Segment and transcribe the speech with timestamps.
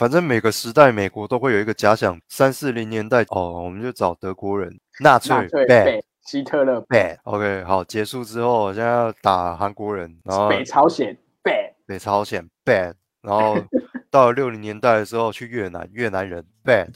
[0.00, 7.18] 反正每个时代美国都会有一个假想，三四零年代哦，我们就找德国人，纳粹 bad 希特勒 bad。
[7.24, 13.58] OK，好，结束之后，现在要打韩国人，然后北朝鲜 bad，北朝鲜 bad，然后
[14.10, 16.94] 到了六零年代的时候去越南，越南人 bad，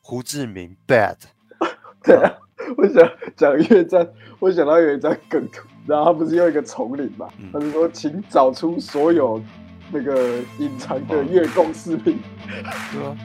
[0.00, 1.16] 胡志明 bad，
[2.02, 2.34] 对啊，
[2.78, 3.06] 我想
[3.36, 4.08] 讲越战，
[4.38, 9.38] 我想到有一张梗图，然后他不是用一个丛林嘛，嗯他就说请找出所有
[9.90, 12.18] 那个隐藏的越共士兵，
[12.92, 13.16] 对啊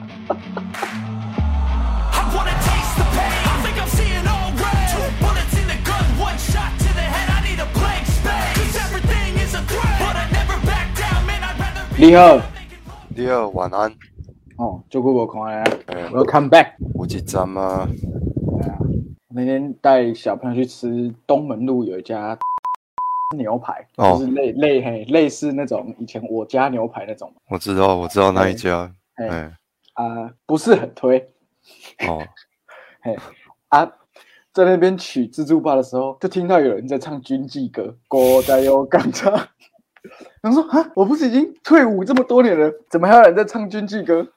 [2.11, 3.43] ，I wanna taste the pain.
[3.43, 4.87] I think I'm seeing all red.
[4.89, 7.29] Two bullets in the gun, one shot to the head.
[7.29, 8.55] I need a blank space.
[8.55, 9.99] Cause everything is a threat.
[9.99, 11.43] But I never back down, man.
[11.43, 12.41] I'd rather be 你好，
[13.13, 13.91] 第二晚安，
[14.57, 16.75] 哦，就顾我看啊哎，Welcome back。
[16.95, 17.89] 有一站啊，
[19.35, 22.37] 那天带小朋友去吃东门路有一家
[23.33, 24.17] 牛排，哦。
[24.17, 29.53] 就是类类嘿类似那种以前我家牛排那种我知道，我知道那一家，哎哎，
[29.93, 31.19] 啊、不是很推。
[32.07, 32.21] 哦，
[33.01, 33.15] 嘿
[33.69, 33.85] 啊，
[34.53, 39.33] 在那边取自助吧的时候，就听到有人在唱军纪歌，国在有港唱。
[40.41, 44.27] 然后 说啊，我不是已经退伍这么多年了，怎么还有人在唱军纪歌？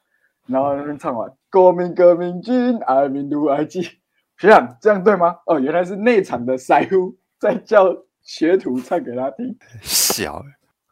[0.46, 3.82] 然后那边唱完“国民革命军，爱民如爱己”，
[4.38, 5.34] 学长这样对吗？
[5.46, 7.92] 哦，原来是内场的塞呼在叫
[8.26, 9.56] 学徒唱给他听。
[9.80, 10.44] 小欸，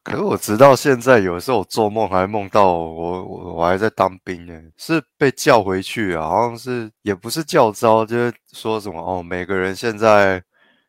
[0.03, 10.43] 可是我直到现在，有时候我做梦还梦到我我我还在当兵呢，是被叫回去啊，好像是也不是叫招，就是说什么哦，每个人现在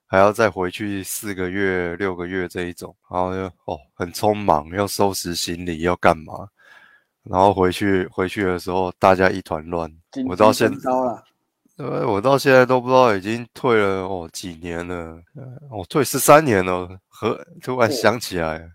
[0.06, 6.48] 还要再回去四个月、六个月这一种，然后就哦很匆忙，要收拾行李，要干嘛？
[7.24, 9.92] 然后回去回去的时候，大家一团乱。
[10.28, 11.24] 我到现急征召了，
[11.78, 14.96] 呃，我到现在都不知道已经退了哦几年了，
[15.36, 18.72] 呃我、退十三年了，和突然想起来。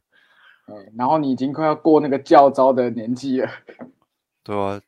[0.67, 3.51] 哎，然后你已经快要过那个教招的年纪了。
[4.45, 4.81] 对啊，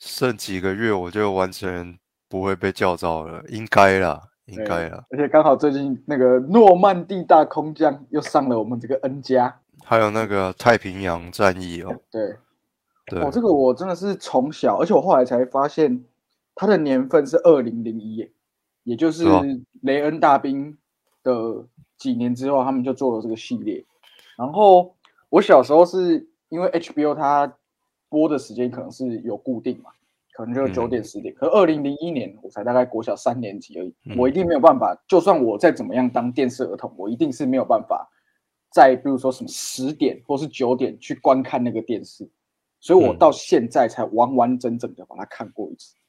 [0.00, 1.96] 剩几个月我就完全
[2.28, 5.04] 不会被教招了，应该啦，应对该啦。
[5.10, 12.36] 而且刚好最近那个诺曼底大空降又上了我们这个 N 加，还有那个太平洋战役哦，对，
[13.06, 16.04] 对，哦，这个我真的是从小，而且我后来才发现，
[16.60, 18.28] 它的年份是二零零一耶，
[18.82, 19.24] 也就是
[19.82, 20.76] 雷恩大兵
[21.22, 21.64] 的
[21.96, 23.86] 几年之后，他们就做了这个系列。
[24.36, 24.92] 然后
[25.28, 27.56] 我小时候是因为 HBO 它
[28.08, 29.90] 播的时间可能是有固定嘛，
[30.32, 31.32] 可能就是九点十点。
[31.36, 38.10] 可二零零一年我才大概国小三年级而已，嗯我一定没有办法，就算我再怎么样当电视儿童，我一定是没有办法
[38.72, 42.28] 在比如说什么十点或是九点去观看那个电视。
[42.80, 45.94] 所以我嗯到现在才完完整整的把它看过一次。
[45.94, 46.00] 嗯，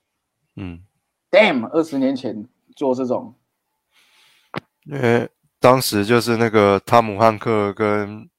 [1.32, 3.36] Damn，二十年前做这种，
[4.84, 8.30] 因为当时就是那个汤姆汉克跟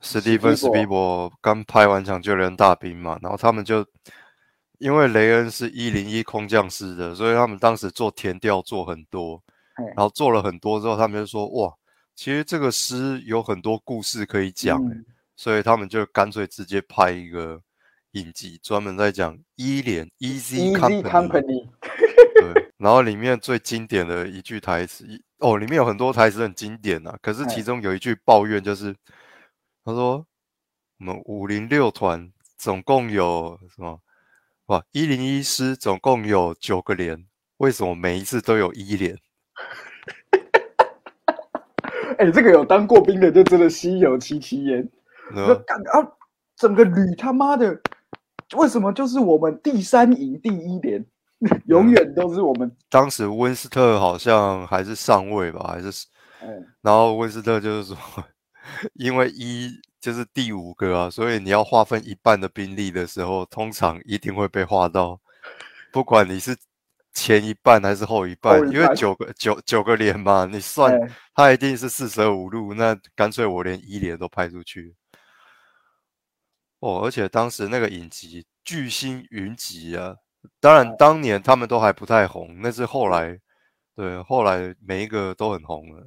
[0.00, 3.84] 史蒂芬史史蒂皮博刚拍完《抢救人大兵》嘛，然后他们就
[4.78, 9.42] 因为雷恩是一零一空降师的，所以他们当时做填调做很多，
[9.76, 11.74] 然后做了很多之后，他们就说哇，
[12.14, 15.04] 其实这个诗有很多故事可以讲、欸，嗯
[15.36, 17.60] 所以他们就干脆直接拍一个
[18.18, 21.68] 影集，专门在讲伊联 Easy Easy Company，Company，
[22.34, 25.06] 对， 然后里面最经典的一句台词，
[25.38, 28.94] 哦，里面有很多台词很经典啊，可是其哎中有一句抱怨就是，
[29.84, 30.26] 他说
[30.98, 34.00] 我们五零六团总共有什么？
[34.66, 39.16] 哇，一零一师总共有九个连，为什么每一次都有一连？
[42.18, 44.86] 哎、这个有当过兵的就真的稀有戚戚焉。
[45.30, 45.48] 对吧？
[45.48, 46.08] 那干啊，
[46.56, 47.78] 整个旅他妈的，
[48.56, 51.04] 为什么就是我们第三营第一连，
[51.66, 52.70] 永远都是我们？
[52.88, 56.06] 当时温斯特好像还是上尉吧，还是
[56.42, 57.96] 嗯，然后温斯特就是说，
[58.94, 59.70] 因为一
[60.00, 65.20] 就是第五个啊，所以你要划分一半的兵力的时候，通常一定会被划到，
[65.92, 66.56] 不管你是
[67.12, 71.10] 前一半还是后一半，因为九个九九个连嘛，你算哎。
[71.34, 74.94] 他一定是四舍五入，那干脆我连一连都派出去。
[76.80, 80.16] 哦，而且当时那个影集巨星云集啊，
[80.60, 83.38] 当然当年他们都还不太红，那是后来，
[83.94, 86.06] 对，后来每一个都很红了。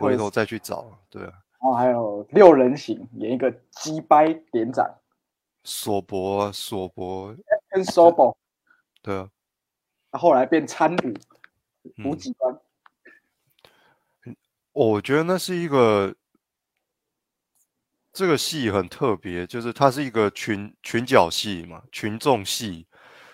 [0.00, 4.88] 回头再去找，对啊，然后还有六人行演一个鸡掰连长。
[5.64, 7.36] 索博啊，索博，
[7.68, 8.36] 跟 Sobo，
[9.02, 9.28] 对啊，
[10.12, 11.12] 后来变参武
[12.02, 12.54] 补嗯给官。
[14.72, 16.14] 哦我觉得那是一个
[18.16, 22.86] 这个戏很特别，就是它是一个群群角戏嘛，群众戏。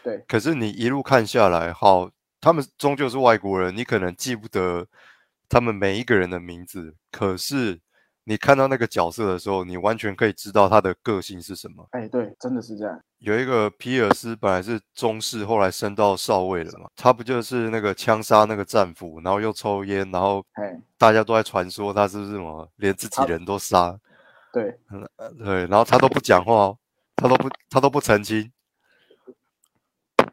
[0.03, 4.85] 对可是你一路看下来，好，他们终究是外国人，你可能记不得
[5.49, 7.79] 他们每一个人的名字，可是
[8.25, 11.87] 你看到那个角色的时候，你完全可以知道他的个性是什么。
[11.93, 13.01] 哎，对，真的是这样。
[13.19, 23.97] 有一个皮尔斯本来是中士，后来升到少尉了嘛，他不就是那个枪杀那个战俘，然后又抽烟，然后哎，大家都在传说他是不是什么连自己人都杀，
[24.53, 24.79] 对，
[25.17, 26.79] 呃对，然后他都不讲话哦，
[27.17, 28.53] 他都不他都不澄清，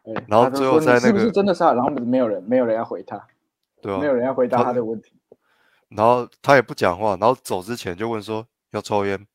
[0.04, 1.74] 对，然后最后在那个是不是真的杀？
[1.74, 3.26] 然后没有人，没有人要回他，
[3.82, 5.14] 对啊、没有人要回答他他的问题。
[5.90, 9.26] 然后他也不讲话，然后走之前就问说要抽烟，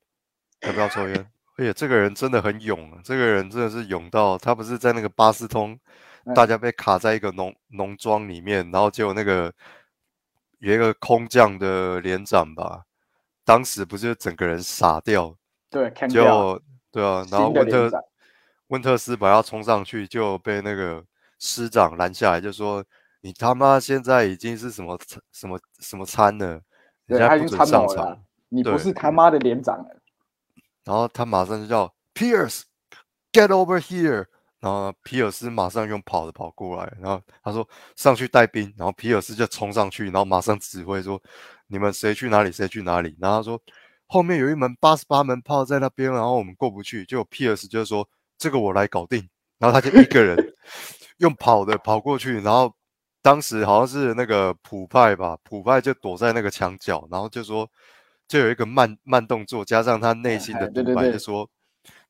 [0.61, 1.31] 要不要抽烟？
[1.57, 5.79] 而且这个人真的很勇啊，这个人真的是勇到他不是在那个巴斯通，
[6.25, 9.53] 嗯大家被卡在一个农农庄里面，然后结果那个
[10.59, 12.85] 有一个空降的连长吧，
[13.45, 15.37] 当时不是整个人傻掉，
[15.71, 17.91] 对，看结掉果对啊，然后温特
[18.69, 21.05] 温特斯本来要冲上去，就被那个
[21.39, 22.83] 师长拦下来，就说
[23.21, 24.99] ：“你他妈现在已经是什么
[25.33, 26.61] 什么什么餐了，
[27.07, 30.01] 人家不准上场你不是他妈的连长了。
[30.85, 34.27] 然后他马上就叫 Pierce，get over here。
[34.65, 41.21] 然后皮尔斯马上用跑的跑过来，然后他说上去带兵，然后皮尔斯就冲上去，然后马上指挥说
[41.67, 43.15] 你们谁去哪里，谁去哪里。
[43.21, 43.61] 然后他说
[44.07, 47.05] 后面有一门八十八门炮在那边，然后我们过不去。
[47.05, 48.09] 结果皮尔斯就说
[48.39, 49.29] 这个我来搞定，
[49.59, 50.35] 然后他就一个人
[51.21, 52.75] 用跑的跑过去，然后
[53.21, 57.71] 当时好像是那个普派吧，普派就躲在那个墙角，然后就说
[58.27, 61.51] 就有一个慢慢动作，加上他内心的独白，哎对对对就说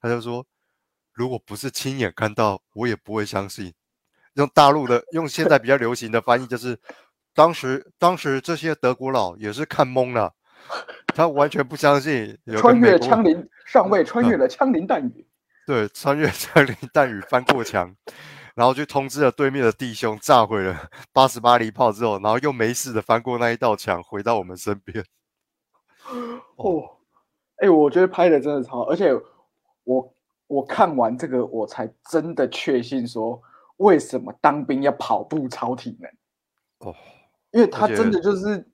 [0.01, 0.47] 他就说
[1.15, 3.73] 如果不是亲眼看到，我也不会相信。
[4.35, 6.77] 用大陆的用现在比较流行的翻译就是，
[7.33, 10.35] 当时当时这些德国佬也是看懵了，
[11.15, 15.25] 他完全不相信 有穿越枪林，上尉穿越了枪林弹雨。
[15.67, 17.95] 对，穿越枪林弹雨翻过墙，
[18.57, 25.05] 然后就通知了对面的弟兄，炸毁了八十八厘炮之后，然后又没事的翻过那一道墙，回到我们身边。
[26.57, 26.99] 哦，
[27.59, 29.11] 哎、我觉得拍的真的超好，而且
[29.85, 30.13] 我
[30.55, 33.43] 我看完这个，我才真的确信说，
[33.79, 36.09] 为什么当兵要跑步超体能？
[36.89, 36.95] 哦，
[37.51, 38.65] 因为他真的就是，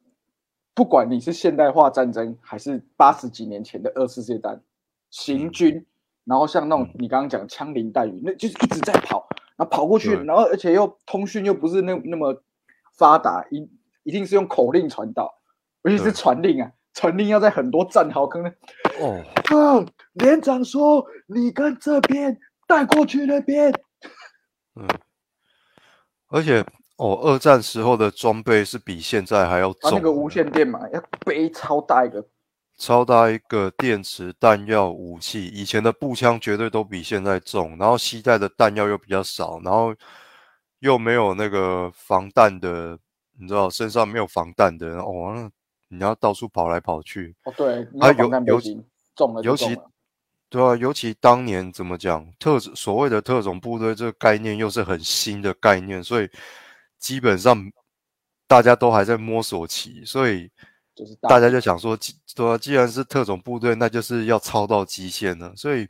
[0.74, 4.62] 不管你是现代化战争，还是八十几年前的二次世界大战，
[5.10, 5.50] 行嗯。
[5.50, 5.86] 军，
[6.24, 6.96] 然后像那种嗯。
[6.98, 12.42] 你刚刚讲枪林弹雨，那就是一直在跑，然后跑过去，然后而且又通讯又不是那那么
[12.92, 13.66] 发达，一
[14.02, 15.32] 一定是用口令传导，
[15.82, 16.12] 而且是对。
[16.12, 18.50] 传令啊，传令要在很多战壕坑呢。
[19.00, 19.22] 哦，
[19.56, 23.72] 啊，连长说你跟这边带过去那边，
[24.75, 24.87] 嗯，
[26.28, 26.64] 而且
[26.96, 32.25] 哦，二战时候的装备是比现在还要重，他那个无线电嘛，要背超大一个，
[32.76, 39.94] 超大一个电池、弹药、武器，以前的步枪绝对都比现在重，然后携带的弹药又比较少，然后
[40.81, 42.98] 又没有那个防弹的，
[43.38, 45.50] 你知道身上没有防弹的，哦，那
[45.90, 48.12] 你要到处跑来跑去，哦，对，你啊
[48.46, 48.81] 尤其，
[49.14, 49.76] 中了尤其。
[50.48, 56.28] 对啊，尤其当年怎么讲，特种所谓的特种部队这个概念又是很新的概念，所以
[56.98, 57.56] 基本上
[58.48, 60.50] 大家都还在摸索期，所以
[60.92, 65.54] 就是大家就想说，既对啊，既然是特种部队，那就是要超到极限了。
[65.54, 65.88] 所以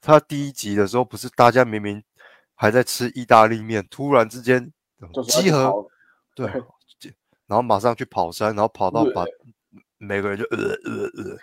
[0.00, 2.00] 他第一集的时候，不是大家明明
[2.54, 4.72] 还在吃意大利面，突然之间
[5.12, 5.84] 就集合，
[6.36, 6.48] 对
[7.50, 9.24] 然后马上去跑山，然后跑到呃把
[9.98, 11.36] 每个人就呃呃呃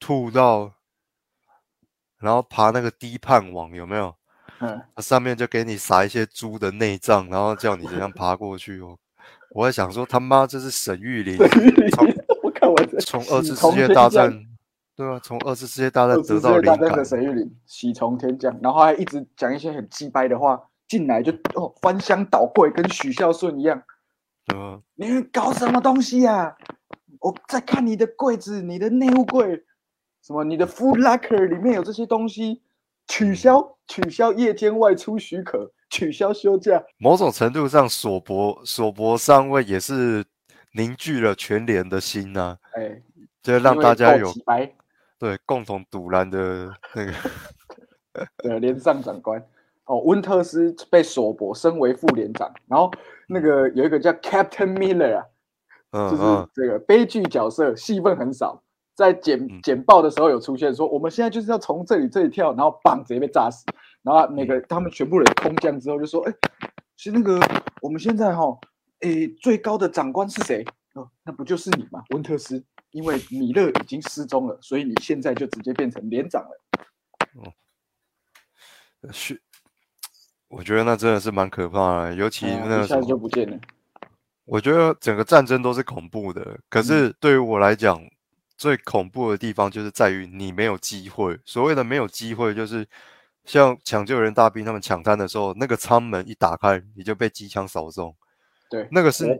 [0.00, 0.72] 吐到，
[2.18, 4.14] 然后爬那个低盼网有没有？
[4.60, 8.96] 嗯，它上面就给你撒一些猪的内脏，然后叫你怎样爬过去哦。
[9.50, 11.36] 我在想说，他妈这是沈玉林
[11.90, 12.06] 从
[12.42, 14.32] 我看完从二次世界大战，
[14.96, 23.82] 对啊，从二次世界大战得到灵感大战的感，沈玉琳喜从天降，然后还一直讲一些很鸡掰的话，进来就哦翻箱倒柜，跟许孝顺一样。
[24.54, 26.56] 嗯，你们搞什么东西呀、
[27.20, 29.62] 我在看你的柜子，你的内务柜，
[30.22, 32.62] 什么你的 food locker 里面有这些东西，
[33.06, 36.82] 取消取消夜间外出许可，取消休假。
[36.98, 40.24] 某种程度上，索博索博上位也是
[40.72, 43.02] 凝聚了全连的心呐、哎，
[43.42, 44.32] 就是让大家有
[45.18, 47.12] 对共同堵拦的那个，
[48.48, 49.44] 的连上长官。
[49.86, 52.90] 哦，温特斯被索博升为副连长，然后
[53.28, 55.24] 那个有一个叫 Captain Miller
[55.90, 58.62] 啊，就是这个悲剧角色，戏份很少，
[58.94, 63.64] 在简嗯简报的时候有出现说，我们现在就是要从这里这里跳，然后棒直接被炸死，
[64.02, 66.32] 然后每嗯个他们全部人空降之后就说，哎，
[66.96, 67.38] 是那个
[67.82, 68.58] 我们现在哈，
[69.00, 70.64] 哎，最高的长官是谁？
[70.94, 72.64] 哦，那不就是你吗，温特斯？
[72.90, 76.60] 因为米勒已经失踪了，所以你现在就直接变成连长了。
[77.34, 77.52] 哦
[79.12, 79.40] 是，
[80.48, 83.58] 我觉得那真的是蛮可怕的，尤其那个什一下子就，不见了。
[84.44, 88.00] 我觉得整个战争都是恐怖的，可是对于我来讲，
[88.56, 91.38] 最恐怖的地方就是在于你没有机会。
[91.44, 92.86] 所谓的没有机会，就是
[93.44, 98.16] 像抢救人大兵他们抢滩的时候，那个舱门一打开，你就被机枪扫中。
[98.70, 99.38] 对，那个是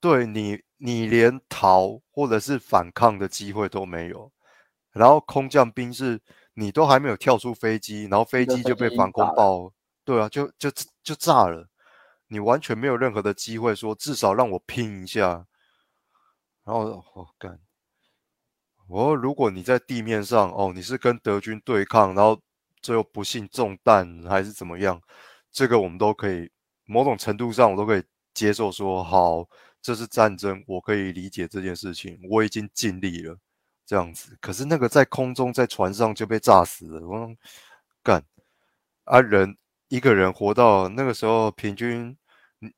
[0.00, 4.32] 对你，你连逃或者是反抗的机会都没有。
[4.90, 6.20] 然后空降兵是
[6.54, 9.72] 你都还没有跳出飞机，然后飞机就被防空爆，
[10.12, 10.70] 对啊，就就
[11.02, 11.66] 就炸了。
[12.26, 15.46] 你完全没有任何的机会说至少让我拼一下。
[16.64, 17.58] 然后我干，
[18.88, 22.38] 我如果你在地面上哦，你是跟德军对抗，然后
[22.82, 25.00] 最后不幸中弹还是怎么样，
[25.50, 26.50] 这个我们都可以
[26.84, 28.04] 某种程度上我都可以
[28.34, 29.48] 接受说好，
[29.80, 33.34] 这是战争，我可以理解这件事情，我已经尽力了
[33.86, 34.36] 这样子。
[34.42, 37.34] 可是那个在空中在船上就被炸死了，我
[38.02, 38.22] 干
[39.04, 39.56] 啊人
[39.92, 42.16] 一个人活到那个时候平均。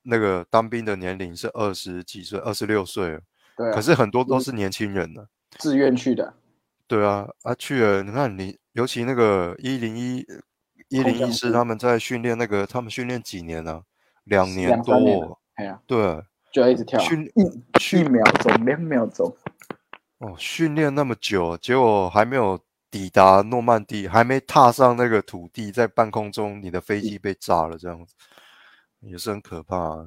[0.01, 3.21] 那个当兵的年龄是二十几岁，二十六岁了。
[3.55, 5.27] 对、啊，可是很多都是年轻人呢、
[5.59, 6.33] 自愿去的，
[6.89, 10.25] 对啊，啊去了，你看你，尤其那个一零一
[10.89, 13.83] 一零一师他们在训练那个，他们训练几年呢、
[14.25, 15.39] 两年多
[15.87, 19.37] 对，就要一直跳，训一一秒钟、两秒钟，
[20.17, 22.59] 哦，训练那么久，结果还没有
[22.95, 28.15] 抵达诺曼底，还没踏上那个土地，在半空中你的飞机被炸了，这样子
[29.01, 30.07] 也是很可怕、啊。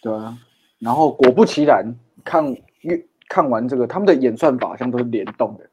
[0.00, 0.38] 对啊。
[0.78, 1.84] 然后果不其然，
[2.24, 2.42] 看
[2.80, 5.68] 越看完这个，他们的演算法好像都是联动的。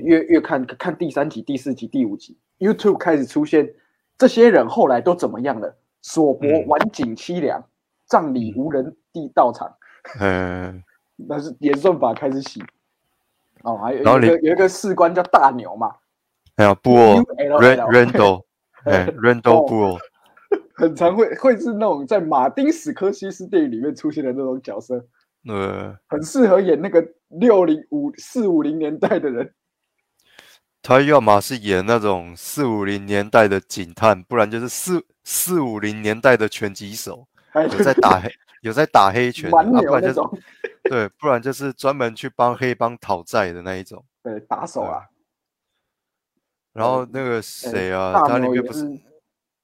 [0.00, 3.72] 越越看看第三集、第四集、第五集，YouTube 开始出现
[4.18, 5.78] 这些人后来都怎么样了？
[6.02, 7.64] 索博嗯晚景凄凉，
[8.06, 9.72] 葬礼无人地到场，
[10.18, 10.82] 嗯，
[11.28, 12.60] 但是演算法开始洗。
[13.62, 15.94] 哦，还有然后你有一个有一个士官叫大牛嘛。
[16.56, 18.42] 还有布偶 Randall，
[18.84, 19.66] 哎，Randall 哦。
[19.66, 19.98] 布偶，
[20.74, 25.04] 很常会会是那种在马丁史科西斯电影里面出现的那种角色，
[25.48, 29.52] 呃，很适合演那个六零五四五零年代的人。
[30.82, 38.30] 他要么是演那种四五零年代的警探，不然就是四四五零年代的拳击手，有在打黑
[38.62, 40.20] 有在打黑拳啊，不然就是
[40.90, 44.04] 对，不然就是专门去帮黑帮讨债的那一种。
[44.24, 45.06] 对，打手啊，
[46.72, 48.84] 然后那个谁啊，大他里面不是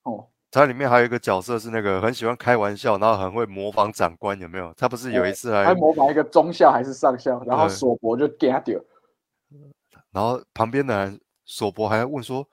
[0.05, 4.73] 哦，它里面还有一个角色是那个很喜欢开玩笑，然后很会模仿长官，有没有？
[4.75, 8.81] 他不是有一次还还模仿一个中校还是上校，然后索博就给他丢，
[10.13, 12.49] 然后旁边的人索博还问说：“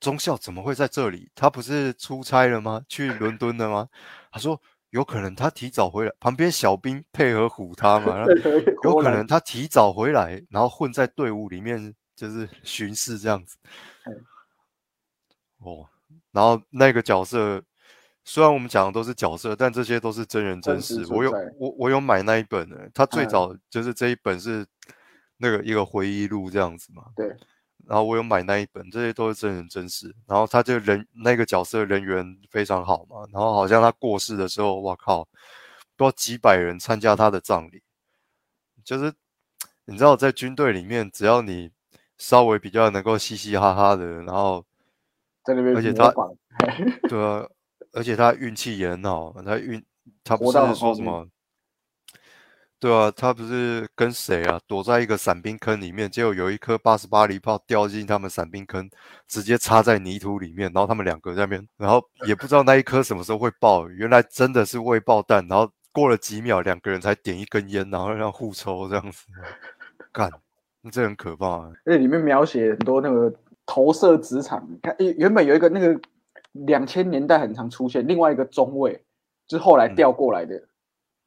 [0.00, 1.30] 中校怎么会在这里？
[1.34, 2.82] 他不是出差了吗？
[2.88, 3.88] 去伦敦了吗？”
[4.32, 4.60] 他说
[4.90, 8.24] ：“有可能他提早回来。”旁边小兵配合唬他嘛，
[8.84, 13.56] 有可能他提早回来，然后混在队伍里面就是巡视这样子
[14.06, 14.24] 嗯。
[15.58, 15.86] 哦，
[16.32, 17.62] 然后那个角色，
[18.24, 21.04] 虽然我们讲的都是角色，但这些都是真人真事。
[21.10, 24.66] 我有我我有买那一本的，他最嗯早就是这一本是
[25.36, 27.04] 那个一个回忆录这样子嘛。
[27.14, 27.28] 对，
[27.90, 30.14] 然后我有买那一本，这些都是真人真事。
[30.24, 35.24] 然后他这个人那个角色人缘非常好嘛，然后好像他过世的时候，我靠，
[35.96, 37.82] 不知道几百人参加他的葬礼。
[38.84, 39.12] 就是
[39.86, 41.72] 你知道，在军队里面，只要你
[42.16, 44.64] 稍微比较能够嘻嘻哈哈的，然后
[45.42, 46.14] 在那边而且他
[47.08, 47.44] 对啊，
[47.92, 49.84] 而且他运气也很好，他运
[50.22, 51.26] 他不是说什么。
[52.80, 54.58] 对啊，他不是跟谁啊？
[54.66, 58.88] 躲在一个伞兵坑里面，结果有一颗八十八厘炮掉进他们伞兵坑，
[59.28, 69.26] 直接插在泥土里面，然后他们两个在那边，然后也不知道那一颗什么时候会爆，原来真的是未爆弹，然后过了几秒，两个人才点一根烟，然后让互抽这样子，
[70.10, 70.30] 干，
[70.80, 71.72] 那这很可怕、啊。
[71.84, 73.30] 而且里面描写很多那个
[73.66, 76.00] 投射职场，你看诶原本有一个那个
[76.52, 79.04] 两千年代很常出现，另外一个中尉，
[79.46, 80.68] 就是后来嗯调过来的，嗯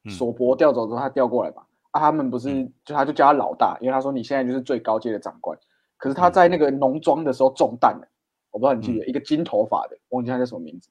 [0.10, 2.74] 索博调走之后他调过来嘛，啊，他们不是、嗯。
[2.83, 5.57] 就他就叫他老大，因为他说你现在就是最高阶的长官，
[5.98, 6.33] 可是他嗯。
[6.33, 8.07] 在那个农庄的时候中弹了，
[8.51, 10.89] 我不知道你记得，一个金头发的，忘记他叫什么名字，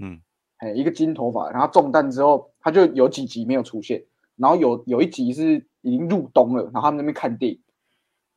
[0.00, 0.20] 嗯。
[0.58, 4.02] 哎，一个金头发，然后中弹之后，他就有几集没有出现，
[4.34, 7.60] 然后有有一集是已经入冬了，然后他们那边看电影。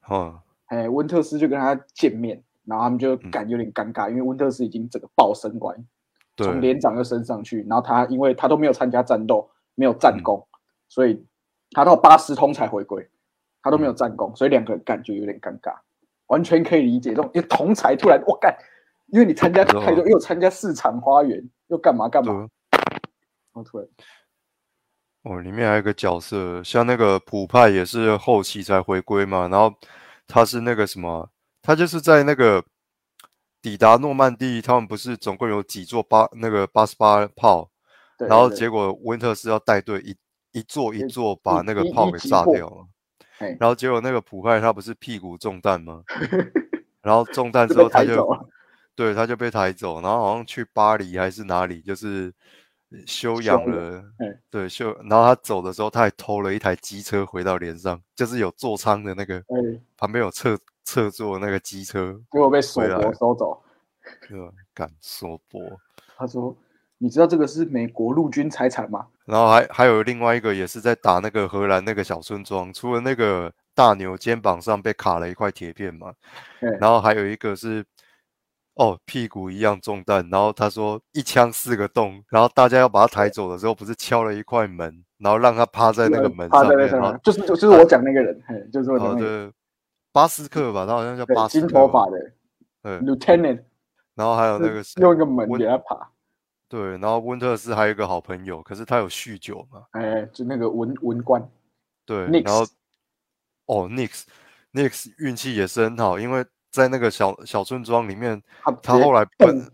[0.08, 3.32] 哦，哎，温特斯就跟他见面，然后他们就嗯。
[3.32, 5.76] 感有点尴尬，因为温特斯已经整个爆升官，
[6.36, 10.48] 对，从连长又升上去，然后他因为他都没有参加战斗，没有战功，
[10.88, 11.26] 所以
[11.72, 13.10] 他到八十通才回归，
[13.62, 15.74] 他都没有战功，所以两个人感觉有点尴尬，
[16.28, 18.56] 完全可以理解这种，因为同才突然我干，
[19.08, 22.50] 因为你参加太多，又参加市场花园，又干嘛干嘛，然
[23.54, 23.88] 后突然
[25.24, 29.74] 哦，里面还有一个角色，像那个普派也是后期才回归嘛，然后
[30.28, 31.30] 他是那个什么，
[31.62, 32.64] 他就是在那个
[33.62, 37.70] 抵达诺曼底，他们不是总共有几座八那个八十八炮，
[38.22, 40.16] 对，然后对结果温特斯要带队一
[40.52, 42.88] 一座一一座把那个炮给炸掉了。
[43.60, 46.04] 然后结果那个普派他不是屁股中弹吗？
[47.02, 48.28] 然后中弹 之后他就
[48.94, 52.32] 对他就被抬走，然后好像去巴黎还是哪里，就是
[53.08, 54.38] 休养了嘿。
[54.52, 63.64] 对休，然后他走的时候他还偷了一台机车回到连上，就是有座舱的那个哎，旁边有侧侧座那个机车，结果被索博收走。
[64.28, 64.52] 对吧？
[64.74, 65.62] 敢说波。
[66.18, 66.56] 他说
[67.04, 76.14] ：“你知道这个是美国陆军财产吗然后还还有另外一个也是在打那个荷兰那个小村庄，除了那个大牛肩膀上被卡了一块铁片嘛，
[76.60, 77.84] 对然后还有一个是
[78.76, 89.52] 哦屁股一样中弹，然后他说一枪四个洞，然后大家要把他抬走的时候，不是敲了一块门，然后让他趴？”在那个门上面，然后在那上面，就是就就是我讲那个人，嘿，就是我讲那个
[90.12, 92.32] 巴斯克吧，他好像叫巴，斯金克金头发的
[92.84, 93.64] 对，lieutenant，
[94.14, 96.10] 然后还有那个谁用一个门给他爬，
[96.72, 101.46] 对，然后温特斯还有一个好朋友，可是他有酗酒嘛，哎，就那个文文官，
[102.06, 102.66] 对然后
[103.66, 109.72] 哦，Nix，Nix 运气也是很好，因为在那个小小村庄里面，他他后来蹦奔，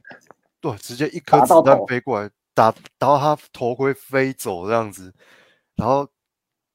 [0.60, 5.13] 对，直接一颗子弹飞过来，打打到他头盔飞走这样子，
[5.75, 6.10] 然后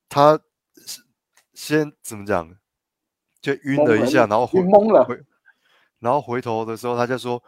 [0.08, 0.38] 他
[0.86, 1.02] 是
[1.52, 2.48] 先怎么讲，
[3.40, 5.20] 就晕了了一下，然后回懵了回，
[5.98, 7.42] 然后回头的时候他就说，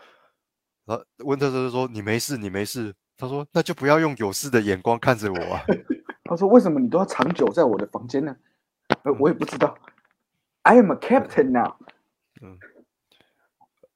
[0.86, 2.94] 然后温特斯就说你没事，你没事。
[3.16, 5.62] 他说那就不要用有事的眼光看着我啊。
[6.24, 8.34] 他说：“为什么你都要长久在我的房间呢？”
[9.04, 9.76] 呃，我也不知道。
[10.62, 11.74] I am a captain now。
[12.42, 12.58] 嗯，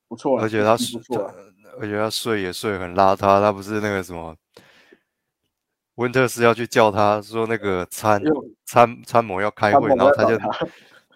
[0.07, 1.35] 不错了，而且他运气睡，他不错了。
[1.80, 4.37] 而且他睡也睡很邋遢，他不是那个什么，
[5.97, 10.50] 温特斯要去叫他说那个参用参参谋要开会，然后他就他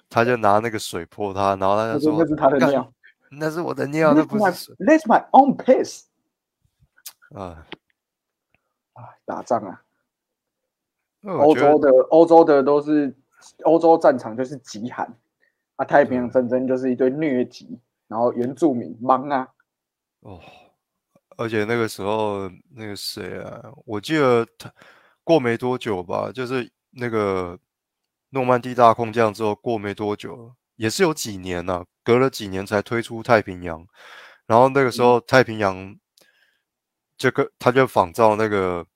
[0.09, 2.93] 他就拿那个水泼他，然后他他 就说说那是他的尿。
[3.39, 6.05] 那是我的尿，那不是水 That's my own piss。
[7.35, 7.67] 啊。
[8.95, 9.83] 啊，打仗啊，
[11.23, 13.17] 欧洲的欧洲的都是
[13.65, 15.17] 欧洲战场就是极寒
[15.77, 19.49] 啊，太平洋战争就是一堆疟疾，然后原住民忙啊，
[20.21, 20.39] 哦，
[21.39, 24.71] 而且那个时候那个谁啊，我记得他
[25.25, 27.59] 过没多久吧，就是那个
[28.29, 33.87] 诺曼底大空降之后，过没多久，也是有几年呢、隔了几年才推出太平洋。
[34.47, 35.97] 然后那个时候太平洋
[37.17, 38.87] 这个他就仿照那个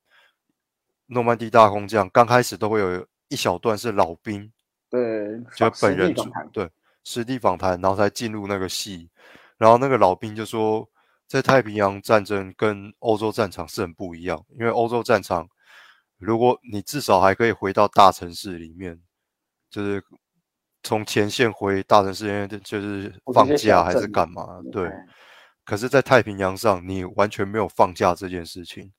[1.06, 4.52] 诺曼底大空降，刚开始都会有一小段是老兵，
[4.90, 6.12] 对，就本人
[6.52, 6.68] 对
[7.04, 9.08] 实地访谈，然后才进入那个戏。
[9.56, 10.86] 然后那个老兵就说，
[11.26, 15.48] 在太平洋战争跟欧洲战场是很不一样，因为欧洲战场，
[16.18, 19.00] 如果你至少还可以回到大城市里面，
[19.70, 20.02] 就是
[20.86, 24.60] 从前线回大城市，因为就是放假还是干嘛？
[24.70, 24.86] 对。
[24.86, 25.06] 哎
[25.64, 28.92] 可是，在太平洋上，你完全没有放假这件事情。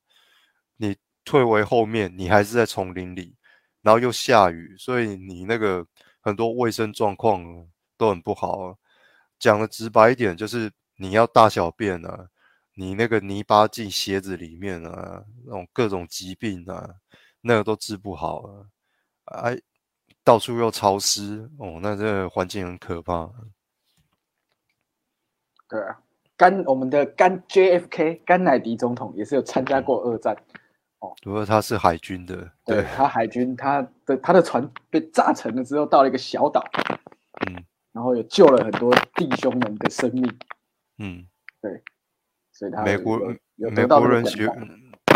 [0.76, 3.38] 你退回后面，你还是在丛林里，
[3.82, 5.88] 然后又下雨，所以你那个
[6.19, 7.41] 很多卫生状况
[7.97, 8.76] 都很不好啊。
[9.39, 12.28] 讲的直白一点，就是你要大小便啊，
[12.76, 16.86] 你那个泥巴进鞋子里面啊，那种各种疾病啊，
[17.39, 19.45] 那个都治不好啊。
[19.45, 19.58] 哎，
[20.28, 23.32] 到处又潮湿哦，那这个环境很可怕。
[25.70, 25.98] 对啊，
[26.36, 30.36] 甘我们的甘 JFK 甘乃迪总统也是有参加过二战
[31.00, 36.62] 哦，不过他是海军的，对他海军他的他的船被炸沉了之后，到了一个小岛，
[37.48, 37.63] 嗯
[37.94, 40.40] 然后也救了很多弟兄们的生命，
[40.98, 41.26] 嗯。
[41.62, 41.82] 对
[42.52, 43.18] 所以他美国
[43.56, 44.40] 有有美国人喜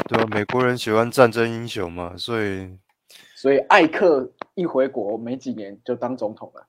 [0.07, 2.77] 对啊，美国人喜欢战争英雄嘛，所以
[3.35, 6.67] 所以艾克一回国没几年就当总统了。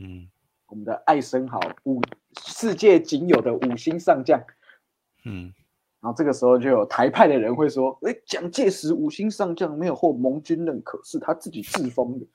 [0.00, 0.28] 嗯。
[0.66, 2.00] 我们的艾森豪五
[2.46, 4.40] 世界仅有的五星上将，
[5.24, 5.52] 嗯，
[6.00, 12.26] 然后这个时候就有台派的人会说：“哎，蒋介石五星上将没有获盟军认可，是他自己自封的。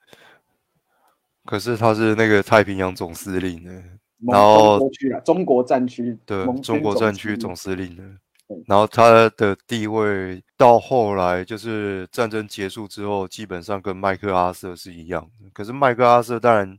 [1.46, 3.82] 可是他是那个太平洋总司令呢，”
[4.30, 4.78] 然后
[5.24, 7.96] 中国战区对中国战区总司令。
[7.96, 8.18] 呢，
[8.66, 15.50] 然后他的地位到后来就是战争结束之后，基本上跟麦克阿瑟是一样的。
[15.52, 16.78] 可是麦克阿瑟当然，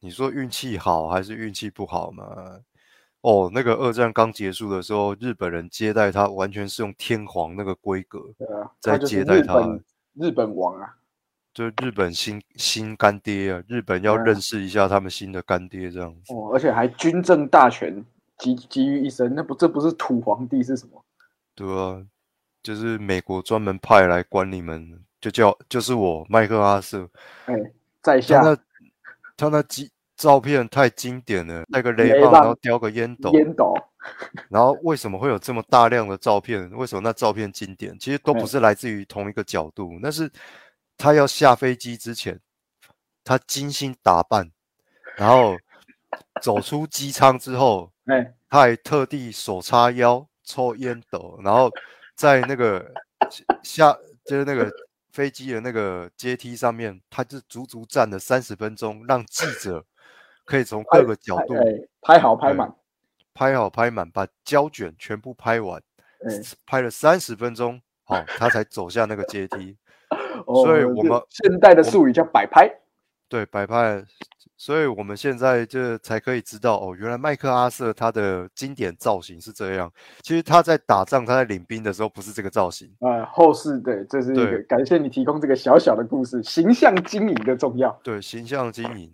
[0.00, 2.60] 你说运气好还是运气不好嘛？
[3.22, 8.18] 哦，那个二战刚结束的时候，日本人接待他完全是用天皇那个规格，
[8.80, 10.96] 在接待他日本日本王啊，
[11.54, 16.34] 就日本新新干爹啊，日本要认识一下他们新的干爹这样子。
[16.34, 18.04] 哦，而且还军政大权
[18.38, 21.04] 集集于一身，那不这不是土皇帝是什么？
[21.54, 22.04] 对啊，
[22.62, 27.08] 就是美国专门派来管你们，就叫就是我麦克阿瑟，
[27.46, 27.54] 哎，
[28.00, 28.56] 在他下那
[29.36, 33.74] 他那机照片太经典了，带个雷雷棒，然后叼个烟斗，烟斗，
[34.48, 36.70] 然后为什么会有这么大量的照片？
[36.72, 37.98] 为什么那照片经典？
[37.98, 40.30] 其实都不嗯是来自于同一个角度，那是
[40.96, 42.38] 他要下飞机之前，
[43.24, 44.48] 他精心打扮，
[45.16, 45.56] 然后
[46.40, 51.68] 走出机舱之后， 哎，他还特地手叉腰抽烟斗，然后
[52.14, 52.92] 在那个
[53.62, 54.70] 下就是那个
[55.12, 59.84] 飞机的那个阶梯上面，他就足足站了三十分钟，让记者
[60.44, 61.62] 可以从各个角度哎，
[62.00, 62.74] 拍好拍对满，
[63.34, 65.82] 拍好拍满，把胶卷全部拍完，
[66.26, 69.76] 哎，拍了三十分钟，好、他才走下那个阶梯。
[70.46, 72.70] 哦所以我们现代的术语叫摆拍，
[73.32, 74.04] 对，摆拍，
[74.58, 79.90] 所以我们现在就才可以知道哦，原来麦克阿瑟他的经典造型是这样。
[80.20, 82.94] 其实他在打仗，他在领兵的时候不是这个造型。
[83.00, 87.90] 呃，后世对，这是一个感谢你提供这个小小的故事，形象经营的重要。
[88.04, 89.10] 对，形象经营。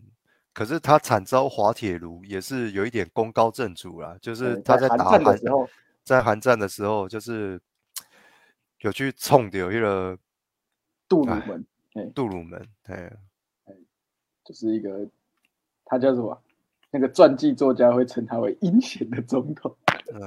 [0.52, 4.16] 可是他惨遭滑铁卢，也是有一点功高震主啦。
[4.20, 5.68] 就是他在韩打韩战的时候，
[6.02, 7.60] 在韩战的时候，就是
[8.80, 10.18] 有去冲掉一个
[11.08, 11.64] 杜鲁哎门
[12.12, 13.08] 杜鲁门，哎，
[14.48, 15.06] 就是一个，
[15.84, 16.40] 他叫什么？
[16.90, 19.76] 那个传记作家会称他为阴险的总统。
[20.14, 20.22] 嗯，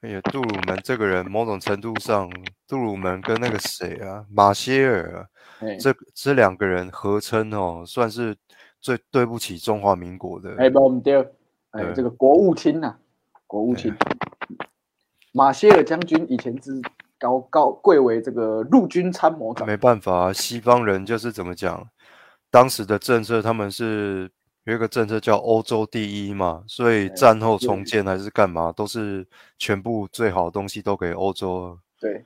[0.00, 2.30] 哎呀，杜鲁门这个人，某种程度上，
[2.66, 5.26] 杜鲁门跟那个谁啊，马歇尔啊，
[5.60, 8.34] 哎，这这两个人合称哦，算是
[8.80, 10.54] 最对不起中华民国的。
[10.56, 11.20] 哎，不，我们第二，
[11.72, 12.96] 哎，对这个国务卿呐，
[13.46, 13.94] 国务卿，
[15.32, 16.80] 马歇尔将军以前是
[17.18, 21.86] 高高贵为这个陆军参谋长，没办法啊，西方人就是怎么讲，
[22.52, 24.30] 当时的政策他们是
[24.64, 29.26] 有一个政策叫欧洲第一嘛，所以哎战后重建还是干嘛，都是
[29.58, 31.78] 全部最好的东西都给欧洲。
[31.98, 32.24] 对。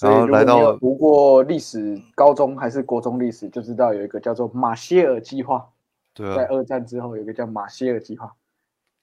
[0.00, 5.68] 然后来到读过历史，高中还是国中历史，就知道有一个叫做马歇尔计划，
[6.14, 8.34] 对啊，在二战之后有一个叫马歇尔计划。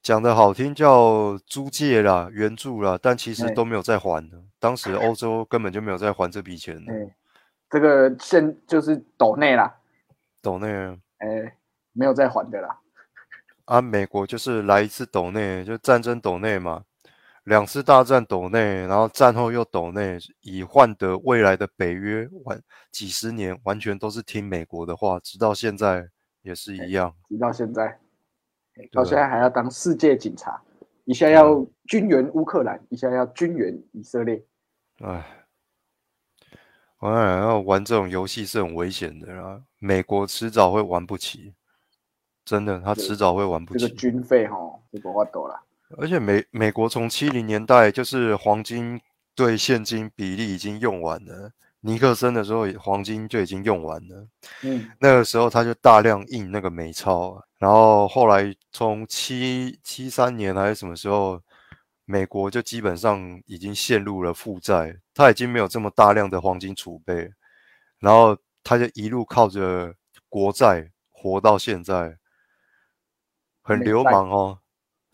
[0.02, 4.42] 讲的好听叫租借啦、援助啦，但其实哎都没有在还的。
[4.58, 7.14] 当时欧 洲根本就没有在还这笔钱的，哎，
[7.70, 9.72] 这个现就是斗内啦，
[10.48, 11.58] 懂那个哎，
[11.92, 12.80] 没有再还的啦。
[13.66, 16.84] 啊，美国就是来一次斗内，就战争斗内嘛，
[17.44, 22.58] 两次大战斗内，然后战后又斗内，以换得未来的北约完
[22.90, 26.08] 几十年完全都是听美国的话，直到现在
[26.40, 27.14] 也是一样。
[27.28, 27.98] 直到现在，
[28.90, 30.62] 到现在还要当世界警察，
[31.04, 34.42] 一下要军援乌克兰，一下要军援以色列。
[35.00, 35.37] 唉，
[37.00, 41.54] 我想要玩这种游戏是很危险的啦，美国迟早会玩不起，
[42.44, 43.80] 真的，他迟早会玩不起。
[43.80, 44.56] 这个军费哈，
[44.90, 45.60] 这个我懂了。
[45.96, 49.00] 而且美美国从七零年代就是黄金
[49.34, 54.26] 对现金比例已经用完了，尼克森的时候黄金就已经用完了，
[54.64, 61.40] 嗯，那个时候他就大量印那个美钞啊，然后后来从七七三年还是什么时候，
[62.10, 67.30] 美国就基本上已经陷入了负债，他已经没有这么大量的黄金储备，
[67.98, 69.94] 然后他就一路靠着
[70.26, 72.16] 国债活到现在，
[73.60, 74.60] 很流氓哦，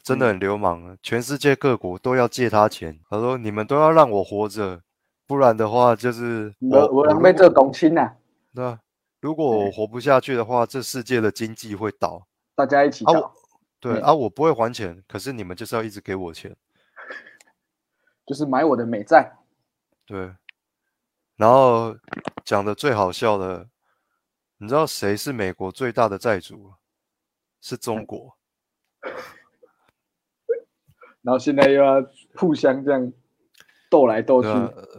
[0.05, 0.97] 真的嗯很流氓啊！
[1.03, 4.81] 全世界各国都要借他钱，他说你们都要让我活着，
[5.27, 8.13] 不然的话就是我我我让被这公亲呐，
[8.53, 8.79] 那
[9.21, 12.29] 如果我活不下去的话，这世界的经济会倒。
[12.55, 13.33] 大家一起啊搞，嗯
[13.81, 16.55] 对啊，我不会还钱，可是你们就是要一直给我钱。
[18.27, 19.37] 就是买我的美债。
[20.07, 20.35] 对，
[21.37, 21.97] 然后
[22.45, 23.69] 讲的最好笑的，
[24.59, 26.75] 你知道谁是美国最大的债主？
[27.61, 28.37] 是中国。
[31.23, 33.13] 然后现在又要互相这样
[33.89, 34.49] 斗来斗去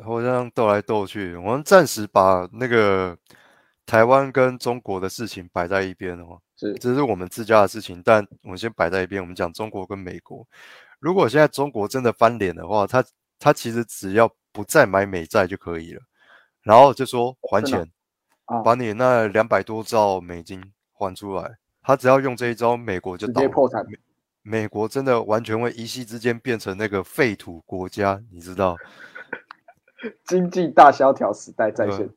[0.03, 1.35] 互相斗来斗去。
[1.35, 3.15] 我们暂时把那个
[3.85, 9.21] 台湾跟中国的事情摆在一边哦，是这是我们自家的事情，但我们先摆在一边。
[9.21, 10.47] 我们讲中国跟美国。
[10.99, 13.03] 如果现在中国真的翻脸的话，他
[13.39, 16.01] 他其实只要不再买美债就可以了，
[16.63, 17.81] 然后就说还钱，
[18.45, 21.57] 啊，把你那两百多兆美金还出来。
[21.81, 23.85] 他只要用这一招，美国就直倒破产。
[23.85, 23.97] 美
[24.41, 28.75] 美国真的完全会一夕之间变成那个废土国家，你知道？
[30.25, 32.09] 经济大萧条时代再现，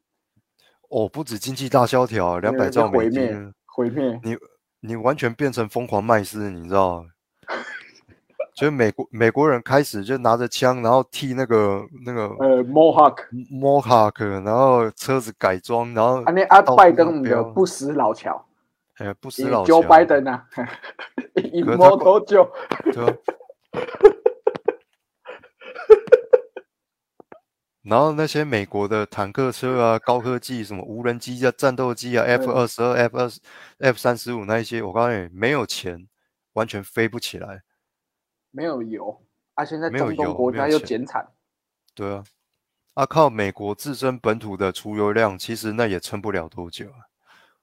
[0.91, 4.21] 哦，不止经济大萧条，两百兆美就毁灭金，毁灭。
[4.23, 4.37] 你
[4.81, 7.05] 你完全变成疯狂麦斯，你知道？
[8.59, 18.45] 就是美国美国人开始就拿着枪，然后替那个那个呃，Mohawk，Mohawk，然后车子改装，然后啊，那啊，拜登的不死老乔，
[18.97, 22.51] 哎不死老乔 Biden 啊 是他，Immortal Joe，
[22.93, 23.15] 对啊。
[27.85, 33.31] 然后那些美国的坦克车啊、高科技什么无人机啊、战斗机啊、F 二十二、F 二、
[33.79, 36.09] F 三十五那一些，我告诉你，没有钱
[36.55, 37.63] 完全飞不起来。
[38.51, 39.23] 没有油
[39.55, 39.65] 啊！
[39.65, 41.27] 现在中东油国家又减产，
[41.95, 42.25] 对啊，
[42.95, 47.07] 啊靠美国自身本土的储油量，其实那也撑不了多久啊，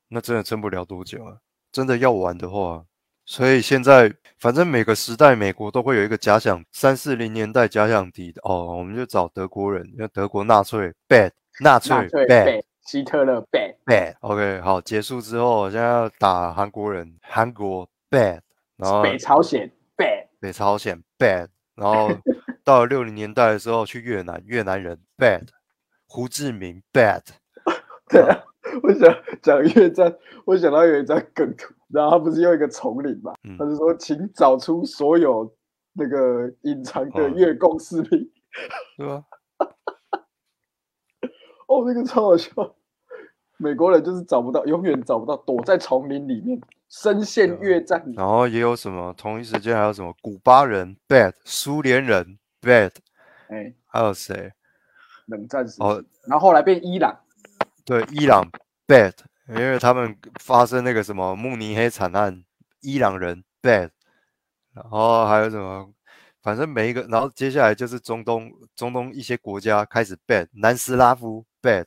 [0.09, 1.37] 那真的撑不了多久啊，
[1.71, 2.85] 真的要玩的话，
[3.25, 11.95] 所以现在反正每个时代美国都会有一个假想，三四零年代假想敌的哦，我们就找德国人，因为德国纳粹 bad，纳粹
[12.27, 18.41] bad，希特勒 bad bad OK、好，结束之后，现在要打韩国人，韩国 bad，
[18.77, 19.74] 然后北朝鲜背，
[20.45, 22.07] 北朝鲜 bad，然后
[22.63, 25.47] 到了六零年代的时候去越南，越南人 bad，
[26.07, 27.23] 胡志明 bad，
[28.07, 28.43] 对啊，
[28.83, 35.51] 我想讲越战，我想到有一张梗图，然后他不是用一个丛林嘛，嗯他就说请找出所有
[35.93, 38.29] 那个隐藏的嗯越共士兵，
[38.97, 39.23] 对吧？
[41.67, 42.51] 哦，那个超好笑。
[43.57, 48.03] 美国人就是找不到，永远找不到，躲在丛林里面，深陷越战。
[48.15, 52.91] 然后也有什么同一时间还有什么古巴人 bad，苏联人 bad，
[53.49, 54.51] 哎，还有谁？
[55.27, 57.19] 冷战时期，哦然后后来变伊朗，
[57.83, 58.47] 对，伊朗
[58.87, 59.13] bad，
[59.47, 62.43] 因为他们发生那个什么慕尼黑惨案，
[62.81, 63.89] 伊朗人 bad，
[64.73, 65.91] 然后还有什么，
[66.43, 71.85] 反正每一个，然后接下来就是中东，中东一些国家开始 bad，南斯拉夫 bad，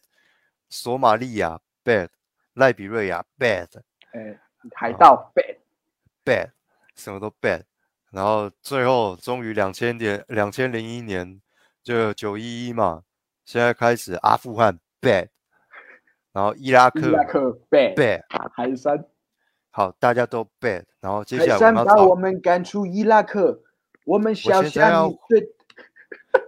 [0.68, 2.08] 索马利亚 bad，
[2.54, 3.68] 赖比瑞亚 bad
[4.12, 4.40] 哎，
[4.74, 5.60] 海盗背
[6.24, 6.50] ，bad，
[6.94, 7.62] 什么都 bad，
[8.10, 11.40] 然后最后终于两千年，两千零一年
[11.82, 13.02] 就九一一嘛，
[13.44, 15.28] 现在开始阿富汗 bad，
[16.32, 18.22] 然后伊拉伊克拉克背，bad。
[18.52, 19.04] 海山，
[19.70, 23.62] 好，大家都 bad，然后接下来我山把我们赶出伊拉克，
[24.04, 25.48] 我们小虾米对，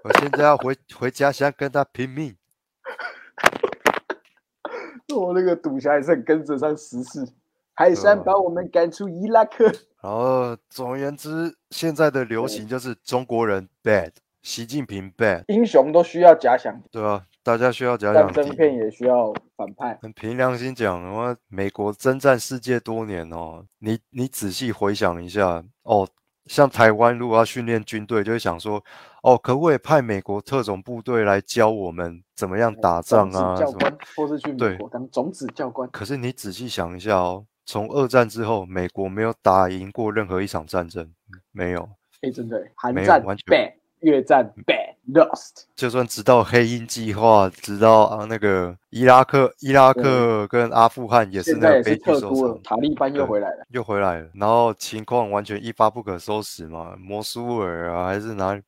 [0.04, 2.36] 我现在要回回家乡跟他拼命。
[5.12, 7.26] 我那个赌侠也是很跟得上时事。
[7.74, 9.64] 海山把我们赶出伊拉克，
[10.02, 14.10] 然后总而言之，现在的流行就是中国人 bad，
[14.42, 18.34] 习近平 bad，英雄都需要假想敌，对啊、大家需要假想敌。
[18.34, 19.98] 争片也需要反派。
[20.02, 26.06] 很凭良心讲，我美国征战世界多年哦，你你仔细回想一下哦，
[26.46, 28.82] 像台湾如果要训练军队，就会想说，
[29.22, 33.56] 哦，可不可以派美国特种部队来教我们怎么样打仗啊？
[33.56, 35.88] 教官，或是去美对国当种子教官。
[35.90, 41.08] 可是你仔细想一下哦，从二战之后，美国没有打赢过任何一场战争，
[41.52, 41.88] 没有。
[42.20, 45.66] 哎，真的，韩战没有完全 bad，越战 bad lost。
[45.76, 53.64] 就算直到黑鹰计划，直到啊那个伊拉克、伊拉克跟阿富汗也是那个悲剧收场，塔利班又回来了。
[53.68, 54.28] 又回来了。
[54.34, 58.60] 然后情况完全一发不可收拾嘛，摩苏尔啊，还是哪里，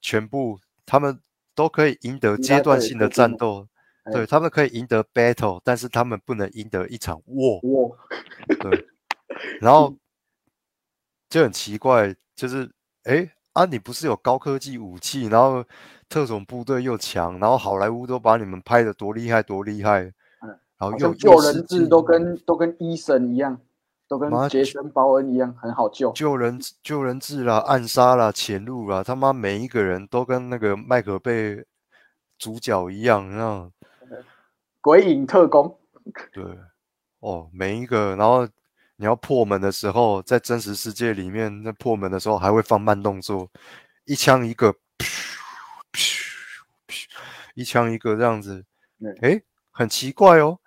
[0.00, 1.20] 全部他们
[1.54, 3.77] 都可以赢得阶段性的战斗，哎
[4.12, 7.60] 对他们可以赢得 battle，但是他们不能赢得一场 war。
[7.62, 7.96] 我
[8.60, 8.86] 对，
[9.60, 9.94] 然后
[11.28, 12.70] 就很奇怪，就是
[13.04, 15.64] 哎啊，你不是有高科技武器，然后
[16.08, 20.02] 特种部队又强，然后好莱坞都把你们拍的多厉害多厉害，
[20.42, 23.60] 嗯然后又救人质都跟都跟医生一样，
[24.06, 26.12] 都跟杰森鲍恩一样，很好救。
[26.12, 31.64] 救人救人质啦、暗杀啦、潜入啦，他妈每一个人都跟那个麦克贝
[32.38, 33.72] 主角一样，那样
[34.88, 35.78] 鬼影特工，
[36.32, 36.42] 对，
[37.18, 38.48] 哦，每一个，然后
[38.96, 43.50] 你要破门的时候，在真实世界里面，那破门的时候还会放慢动作，
[44.06, 44.74] 一枪一个，
[47.54, 48.64] 一枪一个这样子
[48.98, 50.58] 对，诶，很奇怪哦，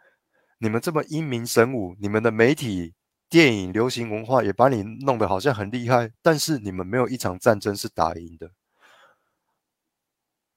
[0.59, 2.93] 你们这么英明神武，你们的媒体、
[3.27, 8.51] 电影、流行文化也把你弄得好像很厉害，但是你们没有一场战争是打赢的，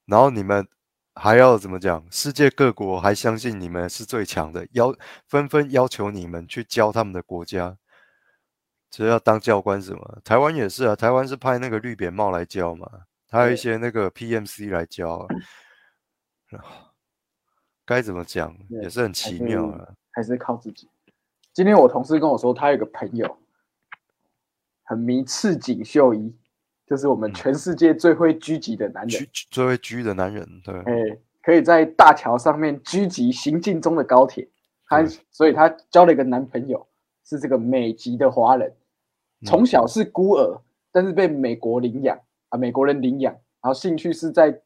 [0.05, 0.69] 然后你们
[1.15, 2.05] 还要怎么讲？
[2.11, 4.95] 世界各国还相信你们是最强的，要
[5.29, 7.79] 纷纷要求你们去教他们的国家，
[8.91, 10.21] 这要当教官什么？
[10.25, 12.91] 台湾也是啊，台湾是派那个绿扁帽来教嘛，
[13.31, 15.27] 还有一些那个 PMC 来教
[16.51, 16.61] 啊，
[17.85, 19.95] 该怎么讲也是很奇妙啊。
[20.11, 20.89] 还是靠自己。
[21.53, 23.39] 今天我同事跟我说，他有个朋友
[24.83, 26.37] 很迷赤井秀一，
[26.87, 34.49] 就是我们嗯全世界最会狙击的男人最会狙的男人，对，哎，可以在大桥上面狙击行进中的高铁。
[34.87, 36.87] 他所以，他交了一个男朋友，
[37.25, 38.69] 是这个美籍的华人，
[39.41, 40.61] 嗯从小是孤儿，
[40.93, 42.19] 但是被美国领养
[42.51, 44.61] 啊，美国人领养，然后兴趣是在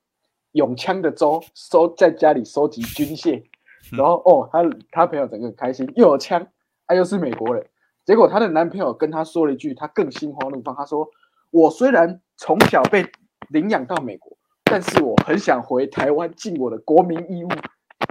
[0.53, 3.43] 永枪的州收在家里收集军械，
[3.97, 6.45] 然后哦，他他朋友整个很开心，又有枪，
[6.87, 7.65] 他、又是美国人。
[8.05, 10.75] 结果她的男朋友跟她说了一句，她更心花怒放。
[10.75, 11.07] 她说
[11.51, 13.11] ：“我虽然从小被
[13.49, 17.49] 领养到美国，但是我很想回台湾尽我的国民义务，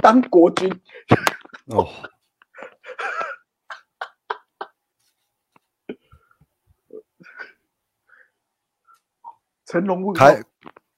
[0.01, 0.69] 当国军。
[1.67, 1.87] 哦，
[9.65, 10.41] 成龙开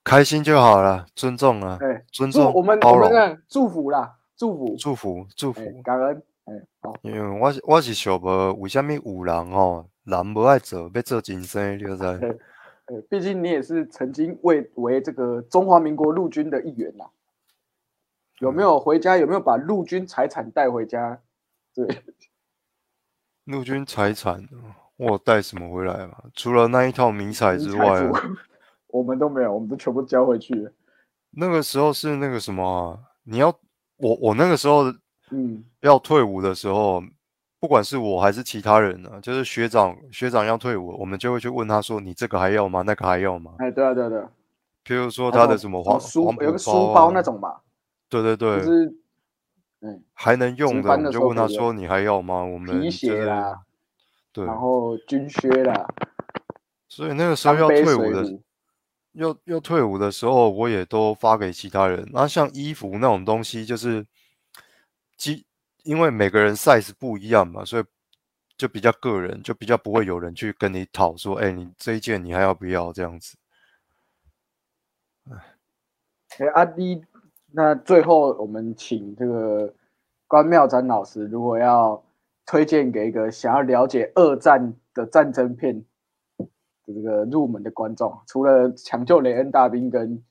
[0.04, 5.82] 开心就好了，尊重啊，哎，尊重祝我们我们呢祝福啦，祝福，祝福祝哎福。
[5.82, 12.40] 感恩，哎，好，因为我是我是想无为什么有人吼，人无爱做，要做真生，你知
[13.08, 17.06] 毕竟你也是曾经为为这个中华民国陆军的一员呐，
[18.40, 19.16] 有没有回家？
[19.16, 21.22] 有没有把陆军财产带回家？
[21.76, 21.88] 对，
[23.46, 24.48] 陆军财产，
[24.98, 26.24] 我有带什么回来嘛？
[26.34, 28.12] 除了那一套迷彩之外啊，
[28.88, 30.72] 我们都没有，我们都全部交回去了。
[31.30, 33.50] 那个时候是那个什么啊、你要
[33.98, 34.86] 我我那个时候
[35.30, 37.04] 嗯，要退伍的时候，
[37.60, 42.84] 不管是我还是其他人呢、就是学长学长要退伍，我们就会去问他说：“你这个还要吗？
[42.86, 44.30] 那个还要吗哎，对啊，对啊，对啊。？”
[44.86, 47.62] 譬如说他的什么黄书有个书包那，种吧，
[48.08, 48.96] 对对对，就是
[49.82, 53.62] 嗯，还能用的，就问他说：“你还要吗？”我们皮就是鞋啦，
[54.32, 55.86] 对，然后军靴啦，
[56.88, 58.40] 所以那个时候要退伍的，
[59.14, 62.10] 要要退伍的时候，我也都发给其他人。
[62.14, 64.06] 那像衣服那种东西，就是
[65.18, 65.46] 基
[65.84, 67.84] 因为每个人 size 不一样嘛，所以
[68.58, 73.38] 就比较个人，就比较不会有人去跟你讨说，哎，你这一件你还要不要这样子？
[76.38, 77.04] 哎，阿弟，
[77.52, 79.74] 那最后我们请这个
[80.28, 82.04] 关妙展老师，如果要
[82.46, 85.86] 推荐给一个想要了解二战的战争片
[86.38, 90.24] 的这个入门的观众，除了抢救雷恩大兵跟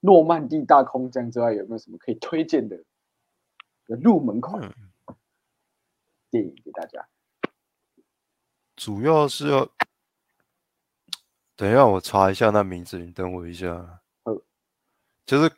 [0.00, 2.76] 诺曼底大空降之外，有没有什么可以推荐的
[4.00, 5.16] 入门款嗯
[6.30, 7.06] 电影给大家？
[8.76, 9.68] 主要是要
[11.54, 14.00] 等一下我查一下那名字，你等我一下。
[14.24, 14.42] 二
[15.26, 15.52] 就是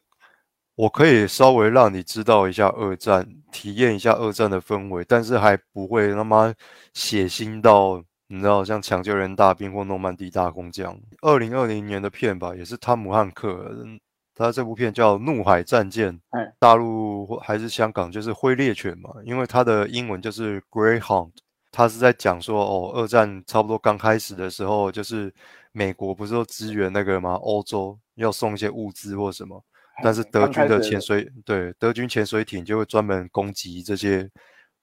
[0.75, 6.53] 我可以稍微让你知道一下二战，体验一下二战的氛围，但是还不会他妈
[6.93, 11.01] 血腥到你知道像抢救人大兵或诺曼底大空降。
[11.23, 14.01] 二零二零年的片吧，也是汤姆汉克，嗯
[14.35, 21.31] 他这部片叫《怒海战舰》哎，大陆或还是香港就是灰猎犬嘛，因为它的英文就是 Greyhound。
[21.77, 25.35] 他是在讲说，哦，二战差不多刚开始的时候，就是
[25.73, 27.35] 美国不是说支援那个吗？
[27.35, 29.61] 欧洲要送一些物资或什么，
[30.01, 34.31] 但是德军的始潜水对德军潜水艇就会专门攻击这些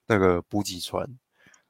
[0.05, 1.07] 那个补给船，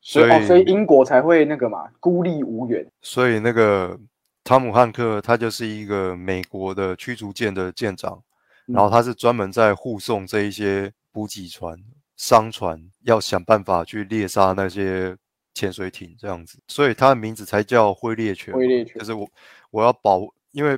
[0.01, 2.83] 所以哦，所以以英国才会那个嘛，孤立无援。
[3.03, 3.95] 所以那个
[4.43, 8.21] 汤姆汉克他就是一个美国的驱逐舰的舰长，
[8.65, 11.77] 然后嗯他是专门在护送这一些补给船、
[12.17, 15.15] 商船，要想办法去猎杀那些
[15.53, 18.53] 潜水艇这样子，所以他的名字才叫灰猎犬。
[18.53, 19.29] 灰猎犬就是我
[19.69, 20.77] 我要保，因为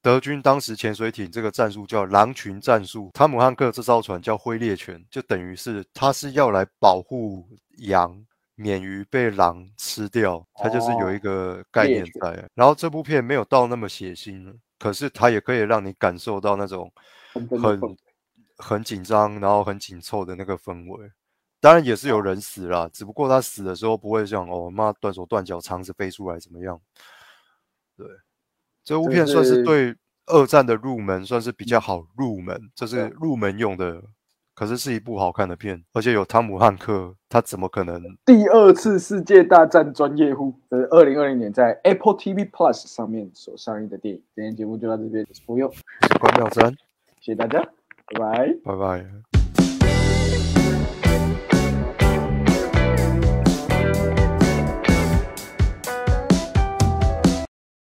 [0.00, 7.46] 德军当时潜水艇这个战术叫狼群战术，汤姆汉克这艘船叫灰猎犬，就等于是他是要来保护
[7.78, 8.25] 羊。
[8.56, 12.48] 免于被狼吃掉，它就是有一个概念在。
[12.54, 16.90] 然后这部片没有到那么血腥，可是它也可以让你感受到那种
[17.32, 17.80] 很
[18.56, 21.10] 很紧张，然后很紧凑的那个氛围。
[21.60, 26.80] 当然也是有人死啦，只不过他死的时候不会像哦妈断手断脚，肠子飞出来怎么样？
[27.96, 28.06] 对，
[28.84, 29.94] 这部片算是是对
[30.26, 34.02] 二战的入门，算是比较好入门，这是入门用的。
[34.56, 44.22] 可是是一部好看的片，而且有汤姆汉克，他怎么可能第二次世界大战专业户，这是二零二零年在 Apple TV Plus 上面所上映的电影。
[44.34, 45.70] 今天节目就到这边，我是朋友，
[46.18, 46.70] 关妙真？
[47.20, 47.60] 谢谢大家，
[48.14, 48.56] 拜拜。
[48.64, 49.35] 拜拜。